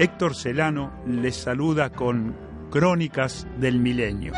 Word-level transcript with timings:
Héctor 0.00 0.34
Celano 0.34 1.02
les 1.06 1.36
saluda 1.36 1.90
con 1.90 2.34
Crónicas 2.70 3.46
del 3.58 3.78
Milenio. 3.78 4.32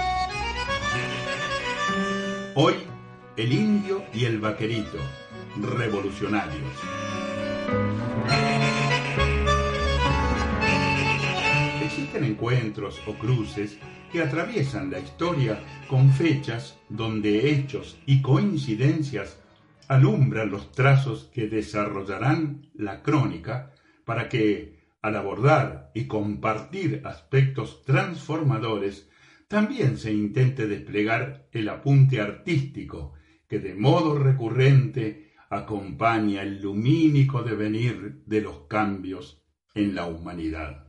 Hoy, 2.57 2.75
el 3.37 3.53
indio 3.53 4.03
y 4.13 4.25
el 4.25 4.41
vaquerito, 4.41 4.99
revolucionarios. 5.61 6.69
Existen 11.85 12.25
encuentros 12.25 13.01
o 13.07 13.15
cruces 13.15 13.79
que 14.11 14.21
atraviesan 14.21 14.91
la 14.91 14.99
historia 14.99 15.61
con 15.87 16.11
fechas 16.11 16.77
donde 16.89 17.53
hechos 17.53 18.01
y 18.05 18.21
coincidencias 18.21 19.39
alumbran 19.87 20.51
los 20.51 20.73
trazos 20.73 21.31
que 21.33 21.47
desarrollarán 21.47 22.67
la 22.75 23.01
crónica 23.01 23.71
para 24.05 24.29
que, 24.29 24.82
al 25.03 25.17
abordar 25.17 25.91
y 25.95 26.07
compartir 26.07 27.03
aspectos 27.05 27.83
transformadores, 27.85 29.11
también 29.49 29.99
se 29.99 30.13
intente 30.13 30.67
desplegar 30.67 31.49
el 31.53 31.69
apunte 31.69 32.21
artístico 32.21 33.15
que 33.49 33.59
de 33.59 33.75
modo 33.75 34.19
recurrente 34.19 35.33
acompaña 35.51 36.43
el 36.43 36.63
lumínico 36.63 37.43
devenir 37.43 38.23
de 38.25 38.41
los 38.41 38.67
cambios 38.69 39.45
en 39.75 39.95
la 39.95 40.07
humanidad. 40.07 40.87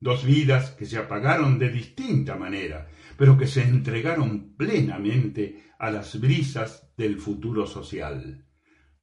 Dos 0.00 0.24
vidas 0.24 0.72
que 0.72 0.86
se 0.86 0.98
apagaron 0.98 1.58
de 1.58 1.70
distinta 1.70 2.36
manera, 2.36 2.88
pero 3.16 3.38
que 3.38 3.46
se 3.46 3.62
entregaron 3.62 4.56
plenamente 4.56 5.70
a 5.78 5.90
las 5.90 6.20
brisas 6.20 6.92
del 6.96 7.18
futuro 7.18 7.66
social. 7.66 8.44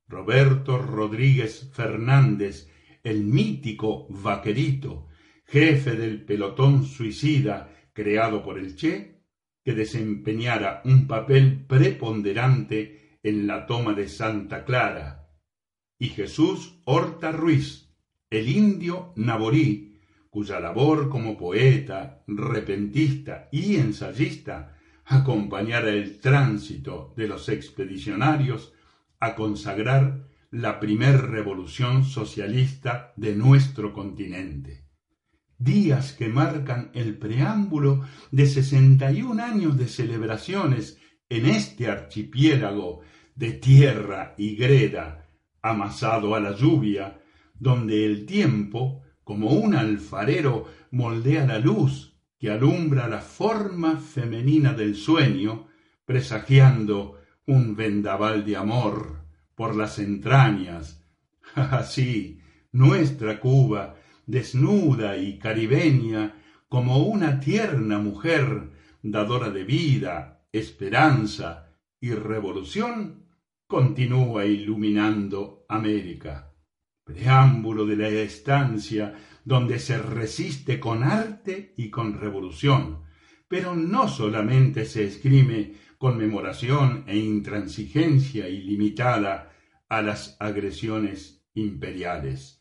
Roberto 0.08 0.78
Rodríguez 0.78 1.72
Fernández, 1.73 2.70
el 3.04 3.24
mítico 3.24 4.08
vaquerito, 4.10 5.08
jefe 5.46 5.96
del 5.96 6.24
pelotón 6.24 6.86
suicida 6.86 7.72
creado 7.94 8.44
por 8.44 8.58
el 8.58 8.76
Che, 8.76 9.22
que 9.64 9.74
desempeñara 9.74 10.82
un 10.86 11.08
papel 11.08 11.66
preponderante 11.66 13.20
en 13.24 13.48
la 13.48 13.66
toma 13.66 13.94
de 13.94 14.08
Santa 14.08 14.64
Clara, 14.66 15.30
y 16.00 16.10
Jesús 16.10 16.82
Horta 16.86 17.32
Ruiz, 17.32 17.94
el 18.30 18.50
indio 18.50 19.14
Naborí, 19.16 20.00
cuya 20.30 20.60
labor 20.60 21.10
como 21.10 21.38
poeta, 21.38 22.24
repentista 22.26 23.50
y 23.52 23.76
ensayista 23.76 24.78
acompañara 25.06 25.90
el 25.90 26.20
tránsito 26.20 27.14
de 27.18 27.28
los 27.28 27.50
expedicionarios 27.50 28.74
a 29.20 29.36
consagrar 29.36 30.31
la 30.52 30.82
primer 30.82 31.28
revolución 31.28 32.04
socialista 32.04 33.14
de 33.16 33.38
nuestro 33.38 33.94
continente. 33.94 34.84
Días 35.58 36.12
que 36.12 36.28
marcan 36.28 36.92
el 36.94 37.18
preámbulo 37.18 38.04
de 38.32 38.46
sesenta 38.46 39.14
y 39.14 39.22
un 39.22 39.40
años 39.40 39.78
de 39.78 39.88
celebraciones 39.88 41.00
en 41.30 41.46
este 41.46 41.88
archipiélago 41.88 43.00
de 43.34 43.54
tierra 43.54 44.36
y 44.38 44.58
greda, 44.58 45.30
amasado 45.62 46.36
a 46.36 46.42
la 46.42 46.54
lluvia, 46.54 47.22
donde 47.58 48.06
el 48.06 48.26
tiempo 48.26 49.04
como 49.24 49.52
un 49.52 49.74
alfarero 49.74 50.68
moldea 50.92 51.46
la 51.46 51.60
luz 51.60 52.18
que 52.38 52.52
alumbra 52.52 53.08
la 53.08 53.22
forma 53.22 54.02
femenina 54.02 54.74
del 54.74 54.96
sueño, 54.96 55.70
presagiando 56.04 57.22
un 57.46 57.78
vendaval 57.78 58.44
de 58.44 58.58
amor 58.58 59.20
por 59.62 59.76
las 59.76 60.00
entrañas. 60.00 61.06
Así, 61.54 62.42
nuestra 62.72 63.39
Cuba, 63.39 63.95
desnuda 64.26 65.17
y 65.17 65.38
caribeña, 65.38 66.33
como 66.67 66.98
una 67.05 67.39
tierna 67.39 67.99
mujer, 67.99 68.72
dadora 69.04 69.52
de 69.52 69.64
vida, 69.64 70.48
esperanza 70.52 71.77
y 71.99 72.10
revolución, 72.10 73.27
continúa 73.67 74.45
iluminando 74.45 75.64
América 75.70 76.48
preámbulo 77.04 77.86
de 77.86 77.98
la 77.98 78.10
estancia 78.10 79.14
donde 79.45 79.78
se 79.78 79.99
resiste 79.99 80.80
con 80.80 81.04
arte 81.04 81.76
y 81.78 81.92
con 81.92 82.20
revolución, 82.20 83.04
pero 83.48 83.76
no 83.76 84.08
solamente 84.08 84.86
se 84.86 85.04
escribe 85.04 85.76
conmemoración 86.02 87.04
e 87.06 87.16
intransigencia 87.16 88.50
ilimitada 88.50 89.54
a 89.88 90.02
las 90.02 90.36
agresiones 90.39 91.45
imperiales. 91.54 92.60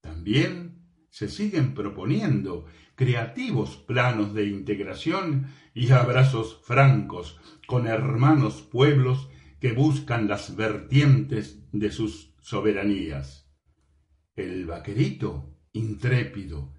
También 0.00 0.88
se 1.08 1.28
siguen 1.28 1.72
proponiendo 1.74 2.64
creativos 2.96 3.76
planos 3.76 4.34
de 4.34 4.46
integración 4.46 5.46
y 5.72 5.92
abrazos 5.92 6.62
francos 6.64 7.38
con 7.68 7.86
hermanos 7.86 8.60
pueblos 8.60 9.28
que 9.60 9.70
buscan 9.70 10.26
las 10.26 10.56
vertientes 10.56 11.62
de 11.70 11.92
sus 11.92 12.34
soberanías. 12.40 13.48
El 14.34 14.66
vaquerito, 14.66 15.56
intrépido, 15.72 16.74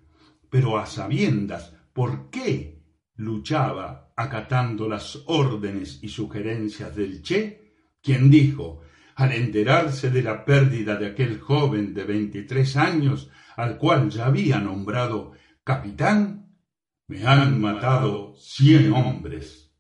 pero 0.50 0.78
a 0.78 0.88
sabiendas 0.88 1.74
por 1.94 2.30
qué 2.32 2.81
luchaba 3.22 4.12
acatando 4.16 4.90
las 4.90 5.24
órdenes 5.28 6.00
y 6.02 6.10
sugerencias 6.10 6.96
del 6.96 7.22
Che, 7.22 7.74
quien 8.02 8.32
dijo, 8.32 8.82
al 9.16 9.32
enterarse 9.34 10.10
de 10.10 10.24
la 10.24 10.44
pérdida 10.44 10.96
de 10.96 11.08
aquel 11.08 11.40
joven 11.40 11.94
de 11.94 12.04
veintitrés 12.04 12.76
años, 12.78 13.30
al 13.56 13.78
cual 13.78 14.10
ya 14.10 14.26
había 14.26 14.60
nombrado 14.60 15.34
capitán, 15.64 16.56
me 17.08 17.26
han 17.28 17.62
matado 17.62 18.36
cien 18.38 18.92
hombres. 18.94 19.72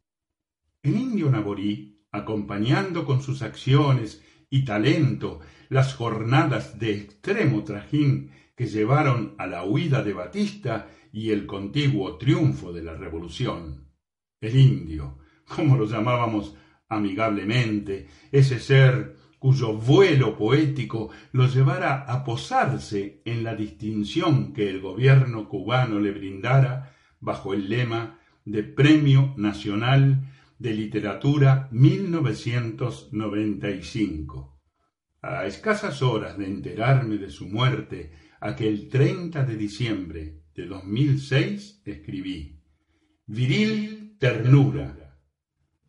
El 0.84 0.96
indio 0.98 1.32
Naborí, 1.32 2.00
acompañando 2.12 3.06
con 3.06 3.24
sus 3.24 3.42
acciones 3.42 4.22
y 4.50 4.66
talento 4.66 5.40
las 5.70 5.96
jornadas 5.96 6.78
de 6.78 6.94
extremo 6.94 7.64
trajín 7.64 8.32
que 8.62 8.68
llevaron 8.68 9.34
a 9.40 9.48
la 9.48 9.64
huida 9.64 10.04
de 10.04 10.14
Batista 10.14 10.88
y 11.12 11.32
el 11.32 11.48
contiguo 11.48 12.20
triunfo 12.20 12.72
de 12.72 12.84
la 12.84 12.94
revolución. 12.94 13.88
El 14.40 14.56
indio, 14.56 15.18
como 15.48 15.76
lo 15.76 15.88
llamábamos 15.88 16.56
amigablemente, 16.88 18.08
ese 18.32 18.60
ser 18.60 19.16
cuyo 19.40 19.74
vuelo 19.74 20.38
poético 20.38 21.10
lo 21.32 21.48
llevara 21.48 22.04
a 22.04 22.24
posarse 22.24 23.24
en 23.26 23.44
la 23.44 23.56
distinción 23.56 24.54
que 24.54 24.70
el 24.70 24.80
gobierno 24.80 25.50
cubano 25.50 26.00
le 26.00 26.12
brindara 26.12 26.96
bajo 27.20 27.56
el 27.56 27.68
lema 27.68 28.20
de 28.46 28.62
Premio 28.62 29.34
Nacional 29.38 30.30
de 30.60 30.76
Literatura 30.76 31.68
1995. 31.72 34.60
A 35.24 35.46
escasas 35.48 36.04
horas 36.04 36.38
de 36.38 36.46
enterarme 36.46 37.18
de 37.18 37.32
su 37.32 37.48
muerte, 37.48 38.12
aquel 38.42 38.90
30 38.90 39.46
de 39.46 39.56
diciembre 39.56 40.42
de 40.54 40.66
2006, 40.66 41.82
escribí, 41.86 42.60
Viril 43.26 44.18
ternura. 44.20 45.18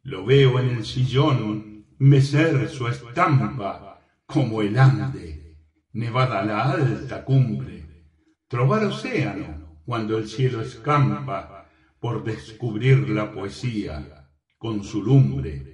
Lo 0.04 0.24
veo 0.24 0.60
en 0.60 0.68
el 0.68 0.84
sillón 0.84 1.86
mecer 1.98 2.68
su 2.68 2.86
estampa 2.86 4.00
como 4.26 4.62
el 4.62 4.78
Ande, 4.78 5.58
nevada 5.92 6.44
la 6.44 6.70
alta 6.70 7.24
cumbre, 7.24 8.06
trobar 8.46 8.84
océano 8.84 9.80
cuando 9.84 10.16
el 10.16 10.28
cielo 10.28 10.60
escampa 10.62 11.69
por 11.98 12.22
descubrir 12.22 13.08
la 13.08 13.32
poesía 13.32 14.31
con 14.58 14.84
su 14.84 15.02
lumbre 15.02 15.72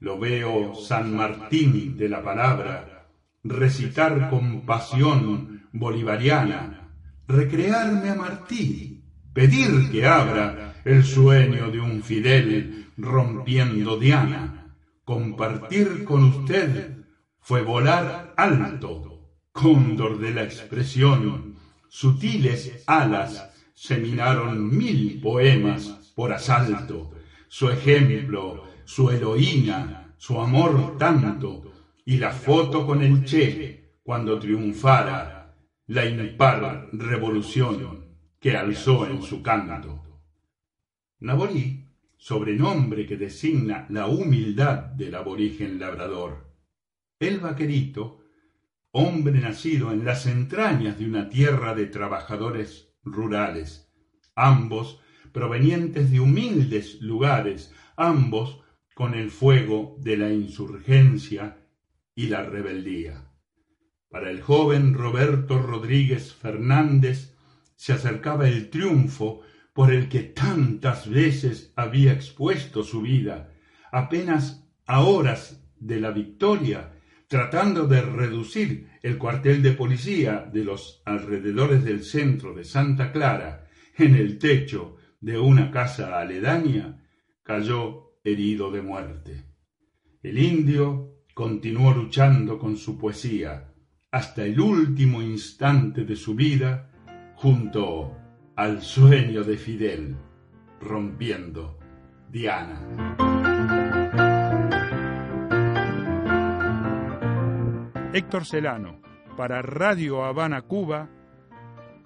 lo 0.00 0.18
veo 0.18 0.74
San 0.76 1.16
Martín 1.16 1.96
de 1.96 2.08
la 2.08 2.22
palabra, 2.22 3.08
recitar 3.42 4.30
con 4.30 4.64
pasión 4.64 5.57
bolivariana, 5.72 6.90
recrearme 7.26 8.10
a 8.10 8.14
Martí, 8.14 9.04
pedir 9.32 9.90
que 9.90 10.06
abra 10.06 10.80
el 10.84 11.04
sueño 11.04 11.70
de 11.70 11.80
un 11.80 12.02
Fidel 12.02 12.92
rompiendo 12.96 13.98
Diana, 13.98 14.74
compartir 15.04 16.04
con 16.04 16.24
usted 16.24 16.96
fue 17.40 17.62
volar 17.62 18.34
alto, 18.36 19.30
cóndor 19.52 20.18
de 20.18 20.34
la 20.34 20.42
expresión, 20.42 21.56
sutiles 21.88 22.82
alas 22.86 23.50
seminaron 23.74 24.76
mil 24.76 25.20
poemas 25.20 26.12
por 26.14 26.32
asalto, 26.32 27.12
su 27.48 27.70
ejemplo 27.70 28.68
su 28.88 29.10
heroína, 29.10 30.14
su 30.16 30.40
amor 30.40 30.96
tanto, 30.96 31.70
y 32.06 32.16
la 32.16 32.30
foto 32.30 32.86
con 32.86 33.02
el 33.02 33.22
Che 33.22 33.98
cuando 34.02 34.38
triunfara 34.38 35.37
la 35.88 36.04
impar 36.04 36.90
revolución 36.92 38.04
que 38.38 38.56
alzó 38.56 39.06
en 39.06 39.22
su 39.22 39.42
canto. 39.42 40.02
Naborí, 41.20 41.86
sobrenombre 42.18 43.06
que 43.06 43.16
designa 43.16 43.86
la 43.88 44.06
humildad 44.06 44.78
del 44.78 45.14
aborigen 45.14 45.78
labrador. 45.78 46.52
El 47.18 47.40
vaquerito, 47.40 48.20
hombre 48.90 49.40
nacido 49.40 49.90
en 49.90 50.04
las 50.04 50.26
entrañas 50.26 50.98
de 50.98 51.06
una 51.06 51.30
tierra 51.30 51.74
de 51.74 51.86
trabajadores 51.86 52.92
rurales, 53.02 53.90
ambos 54.34 55.00
provenientes 55.32 56.10
de 56.10 56.20
humildes 56.20 57.00
lugares, 57.00 57.74
ambos 57.96 58.60
con 58.94 59.14
el 59.14 59.30
fuego 59.30 59.96
de 60.00 60.18
la 60.18 60.30
insurgencia 60.30 61.64
y 62.14 62.26
la 62.26 62.42
rebeldía. 62.42 63.27
Para 64.10 64.30
el 64.30 64.40
joven 64.40 64.94
Roberto 64.94 65.60
Rodríguez 65.60 66.32
Fernández 66.32 67.36
se 67.76 67.92
acercaba 67.92 68.48
el 68.48 68.70
triunfo 68.70 69.42
por 69.74 69.92
el 69.92 70.08
que 70.08 70.20
tantas 70.20 71.08
veces 71.10 71.72
había 71.76 72.12
expuesto 72.12 72.82
su 72.82 73.02
vida, 73.02 73.52
apenas 73.92 74.66
a 74.86 75.02
horas 75.02 75.62
de 75.78 76.00
la 76.00 76.10
victoria, 76.10 76.94
tratando 77.28 77.86
de 77.86 78.00
reducir 78.00 78.88
el 79.02 79.18
cuartel 79.18 79.62
de 79.62 79.72
policía 79.72 80.48
de 80.50 80.64
los 80.64 81.02
alrededores 81.04 81.84
del 81.84 82.02
centro 82.02 82.54
de 82.54 82.64
Santa 82.64 83.12
Clara 83.12 83.68
en 83.96 84.14
el 84.14 84.38
techo 84.38 84.96
de 85.20 85.38
una 85.38 85.70
casa 85.70 86.18
aledaña, 86.18 87.04
cayó 87.42 88.14
herido 88.24 88.70
de 88.70 88.80
muerte. 88.80 89.44
El 90.22 90.38
indio 90.38 91.24
continuó 91.34 91.92
luchando 91.92 92.58
con 92.58 92.76
su 92.78 92.98
poesía 92.98 93.67
hasta 94.10 94.42
el 94.42 94.58
último 94.58 95.20
instante 95.20 96.04
de 96.04 96.16
su 96.16 96.34
vida 96.34 96.88
junto 97.36 98.16
al 98.56 98.80
sueño 98.80 99.44
de 99.44 99.56
Fidel, 99.56 100.16
rompiendo 100.80 101.78
Diana. 102.30 102.80
Héctor 108.12 108.46
Celano, 108.46 109.00
para 109.36 109.62
Radio 109.62 110.24
Habana 110.24 110.62
Cuba, 110.62 111.08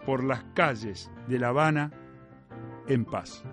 por 0.04 0.25
las 0.25 0.43
calles 0.54 1.10
de 1.28 1.38
La 1.38 1.49
Habana, 1.49 1.93
en 2.88 3.04
paz. 3.04 3.44